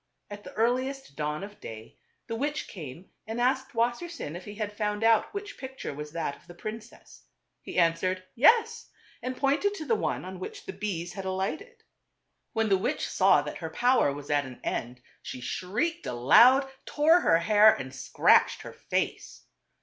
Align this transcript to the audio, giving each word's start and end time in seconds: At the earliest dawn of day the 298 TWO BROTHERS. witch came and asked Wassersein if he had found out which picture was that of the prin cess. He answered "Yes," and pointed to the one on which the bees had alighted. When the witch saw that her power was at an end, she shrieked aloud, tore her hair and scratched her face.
At 0.31 0.43
the 0.43 0.51
earliest 0.53 1.15
dawn 1.15 1.43
of 1.43 1.59
day 1.59 1.99
the 2.25 2.33
298 2.33 2.33
TWO 2.33 2.37
BROTHERS. 2.37 2.49
witch 2.51 2.67
came 2.67 3.09
and 3.27 3.39
asked 3.39 3.73
Wassersein 3.75 4.35
if 4.35 4.45
he 4.45 4.55
had 4.55 4.75
found 4.75 5.03
out 5.03 5.31
which 5.31 5.59
picture 5.59 5.93
was 5.93 6.11
that 6.13 6.35
of 6.35 6.47
the 6.47 6.55
prin 6.55 6.81
cess. 6.81 7.25
He 7.61 7.77
answered 7.77 8.23
"Yes," 8.33 8.89
and 9.21 9.37
pointed 9.37 9.75
to 9.75 9.85
the 9.85 9.93
one 9.93 10.25
on 10.25 10.39
which 10.39 10.65
the 10.65 10.73
bees 10.73 11.13
had 11.13 11.25
alighted. 11.25 11.83
When 12.53 12.69
the 12.69 12.77
witch 12.79 13.07
saw 13.07 13.43
that 13.43 13.59
her 13.59 13.69
power 13.69 14.11
was 14.11 14.31
at 14.31 14.47
an 14.47 14.59
end, 14.63 15.03
she 15.21 15.39
shrieked 15.39 16.07
aloud, 16.07 16.67
tore 16.87 17.19
her 17.19 17.37
hair 17.37 17.71
and 17.71 17.93
scratched 17.93 18.63
her 18.63 18.73
face. 18.73 19.43